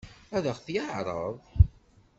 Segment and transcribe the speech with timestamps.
[0.35, 1.37] Ad ɣ-t-yeɛṛeḍ?